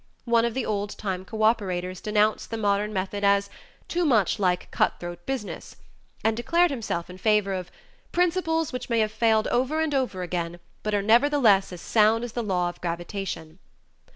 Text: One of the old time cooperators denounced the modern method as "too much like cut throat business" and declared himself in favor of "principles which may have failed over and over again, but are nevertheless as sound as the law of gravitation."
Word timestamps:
One 0.25 0.45
of 0.45 0.55
the 0.55 0.65
old 0.65 0.97
time 0.97 1.23
cooperators 1.23 2.01
denounced 2.01 2.49
the 2.49 2.57
modern 2.57 2.91
method 2.91 3.23
as 3.23 3.51
"too 3.87 4.03
much 4.03 4.39
like 4.39 4.71
cut 4.71 4.99
throat 4.99 5.23
business" 5.27 5.75
and 6.23 6.35
declared 6.35 6.71
himself 6.71 7.07
in 7.07 7.19
favor 7.19 7.53
of 7.53 7.69
"principles 8.11 8.73
which 8.73 8.89
may 8.89 8.97
have 9.01 9.11
failed 9.11 9.45
over 9.49 9.79
and 9.79 9.93
over 9.93 10.23
again, 10.23 10.59
but 10.81 10.95
are 10.95 11.03
nevertheless 11.03 11.71
as 11.71 11.81
sound 11.81 12.23
as 12.23 12.31
the 12.31 12.41
law 12.41 12.67
of 12.67 12.81
gravitation." 12.81 13.59